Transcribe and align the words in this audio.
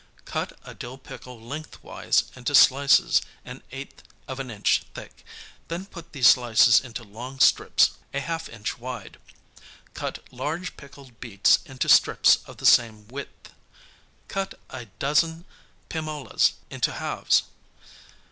Cut 0.25 0.53
a 0.63 0.73
dill 0.73 0.97
pickle 0.97 1.39
lengthwise 1.39 2.23
into 2.35 2.55
slices 2.55 3.21
an 3.45 3.61
eighth 3.71 4.01
of 4.27 4.39
an 4.39 4.49
inch 4.49 4.81
thick, 4.95 5.23
then 5.67 5.85
cut 5.85 6.11
these 6.11 6.25
slices 6.25 6.79
into 6.81 7.03
long 7.03 7.39
strips 7.39 7.91
a 8.11 8.19
half 8.19 8.49
inch 8.49 8.79
wide. 8.79 9.19
Cut 9.93 10.23
large 10.33 10.75
pickled 10.75 11.19
beets 11.19 11.59
into 11.67 11.87
strips 11.87 12.39
of 12.47 12.57
the 12.57 12.65
same 12.65 13.07
width. 13.09 13.53
Cut 14.27 14.59
a 14.71 14.85
dozen 14.97 15.45
pimolas 15.87 16.53
into 16.71 16.93
halves. 16.93 17.43